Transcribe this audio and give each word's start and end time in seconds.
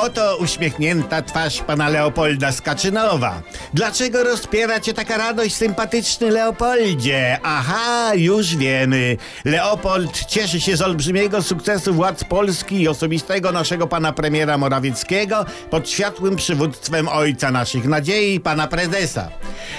Oto 0.00 0.36
uśmiechnięta 0.36 1.22
twarz 1.22 1.62
pana 1.62 1.88
Leopolda 1.88 2.52
Skaczynowa. 2.52 3.42
Dlaczego 3.74 4.24
rozpiera 4.24 4.80
cię 4.80 4.94
taka 4.94 5.16
radość, 5.16 5.54
sympatyczny 5.54 6.30
Leopoldzie? 6.30 7.38
Aha, 7.42 8.14
już 8.14 8.56
wiemy. 8.56 9.16
Leopold 9.44 10.24
cieszy 10.24 10.60
się 10.60 10.76
z 10.76 10.82
olbrzymiego 10.82 11.42
sukcesu 11.42 11.94
władz 11.94 12.24
Polski 12.24 12.80
i 12.80 12.88
osobistego 12.88 13.52
naszego 13.52 13.86
pana 13.86 14.12
premiera 14.12 14.58
Morawieckiego 14.58 15.44
pod 15.70 15.90
światłym 15.90 16.36
przywództwem 16.36 17.08
ojca 17.08 17.50
naszych 17.50 17.84
nadziei, 17.84 18.40
pana 18.40 18.66
prezesa. 18.66 19.28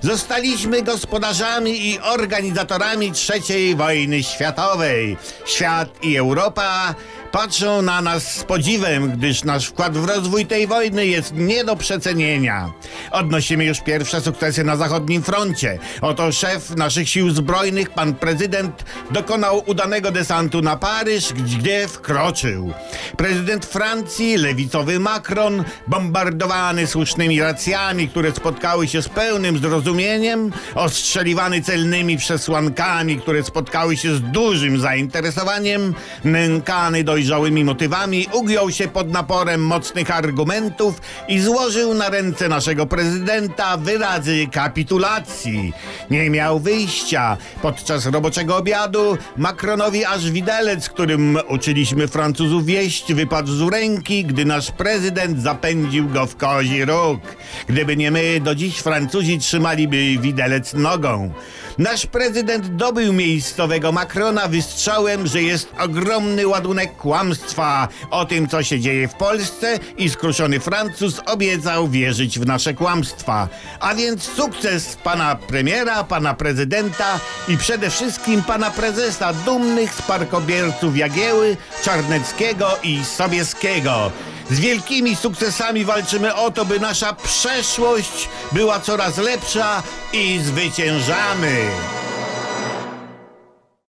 Zostaliśmy 0.00 0.82
gospodarzami 0.82 1.86
i 1.86 2.00
organizatorami 2.00 3.12
trzeciej 3.12 3.76
wojny 3.76 4.22
światowej. 4.22 5.16
Świat 5.46 6.04
i 6.04 6.16
Europa 6.16 6.94
patrzą 7.32 7.82
na 7.82 8.02
nas 8.02 8.34
z 8.34 8.44
podziwem, 8.44 9.10
gdyż 9.10 9.44
nasz 9.44 9.66
wkład 9.66 9.98
w 9.98 10.05
rozwój 10.06 10.46
tej 10.46 10.66
wojny 10.66 11.06
jest 11.06 11.34
nie 11.34 11.64
do 11.64 11.76
przecenienia. 11.76 12.72
Odnosimy 13.10 13.64
już 13.64 13.80
pierwsze 13.80 14.20
sukcesy 14.20 14.64
na 14.64 14.76
zachodnim 14.76 15.22
froncie. 15.22 15.78
Oto 16.00 16.32
szef 16.32 16.70
naszych 16.70 17.08
sił 17.08 17.30
zbrojnych, 17.30 17.90
pan 17.90 18.14
prezydent, 18.14 18.84
dokonał 19.10 19.62
udanego 19.66 20.10
desantu 20.10 20.62
na 20.62 20.76
Paryż, 20.76 21.32
gdzie 21.32 21.88
wkroczył. 21.88 22.72
Prezydent 23.16 23.66
Francji, 23.66 24.36
lewicowy 24.36 25.00
Macron, 25.00 25.64
bombardowany 25.86 26.86
słusznymi 26.86 27.40
racjami, 27.40 28.08
które 28.08 28.32
spotkały 28.32 28.88
się 28.88 29.02
z 29.02 29.08
pełnym 29.08 29.58
zrozumieniem, 29.58 30.52
ostrzeliwany 30.74 31.62
celnymi 31.62 32.16
przesłankami, 32.16 33.16
które 33.16 33.44
spotkały 33.44 33.96
się 33.96 34.14
z 34.14 34.20
dużym 34.20 34.80
zainteresowaniem, 34.80 35.94
nękany 36.24 37.04
dojrzałymi 37.04 37.64
motywami, 37.64 38.26
ugiął 38.32 38.70
się 38.70 38.88
pod 38.88 39.12
naporem 39.12 39.66
mocnych 39.86 40.10
argumentów 40.10 41.00
i 41.28 41.40
złożył 41.40 41.94
na 41.94 42.08
ręce 42.08 42.48
naszego 42.48 42.86
prezydenta 42.86 43.76
wyrazy 43.76 44.46
kapitulacji. 44.52 45.72
Nie 46.10 46.30
miał 46.30 46.60
wyjścia. 46.60 47.36
Podczas 47.62 48.06
roboczego 48.06 48.56
obiadu 48.56 49.18
Macronowi 49.36 50.04
aż 50.04 50.30
widelec, 50.30 50.88
którym 50.88 51.38
uczyliśmy 51.48 52.08
Francuzów 52.08 52.66
wieść, 52.66 53.14
wypadł 53.14 53.52
z 53.52 53.72
ręki, 53.72 54.24
gdy 54.24 54.44
nasz 54.44 54.70
prezydent 54.70 55.42
zapędził 55.42 56.08
go 56.08 56.26
w 56.26 56.36
kozi 56.36 56.84
róg. 56.84 57.20
Gdyby 57.68 57.96
nie 57.96 58.10
my, 58.10 58.40
do 58.40 58.54
dziś 58.54 58.78
Francuzi 58.78 59.38
trzymaliby 59.38 60.18
widelec 60.20 60.74
nogą. 60.74 61.32
Nasz 61.78 62.06
prezydent 62.06 62.76
dobył 62.76 63.12
miejscowego 63.12 63.92
Macrona 63.92 64.48
wystrzałem, 64.48 65.26
że 65.26 65.42
jest 65.42 65.72
ogromny 65.78 66.46
ładunek 66.46 66.96
kłamstwa 66.96 67.88
o 68.10 68.24
tym, 68.24 68.48
co 68.48 68.62
się 68.62 68.80
dzieje 68.80 69.08
w 69.08 69.14
Polsce 69.14 69.75
i 69.98 70.10
skruszony 70.10 70.60
Francuz 70.60 71.20
obiecał 71.26 71.88
wierzyć 71.88 72.38
w 72.38 72.46
nasze 72.46 72.74
kłamstwa. 72.74 73.48
A 73.80 73.94
więc 73.94 74.22
sukces 74.22 74.96
pana 74.96 75.36
premiera, 75.36 76.04
pana 76.04 76.34
prezydenta 76.34 77.20
i 77.48 77.56
przede 77.56 77.90
wszystkim 77.90 78.42
pana 78.42 78.70
prezesa, 78.70 79.32
dumnych 79.32 79.94
sparkobierców 79.94 80.96
Jagieły, 80.96 81.56
Czarneckiego 81.84 82.68
i 82.82 83.04
Sobieskiego. 83.04 84.12
Z 84.50 84.60
wielkimi 84.60 85.16
sukcesami 85.16 85.84
walczymy 85.84 86.34
o 86.34 86.50
to, 86.50 86.64
by 86.64 86.80
nasza 86.80 87.12
przeszłość 87.12 88.28
była 88.52 88.80
coraz 88.80 89.18
lepsza 89.18 89.82
i 90.12 90.40
zwyciężamy. 90.42 91.70